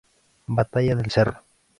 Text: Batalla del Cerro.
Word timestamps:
Batalla 0.47 0.95
del 0.95 1.11
Cerro. 1.11 1.43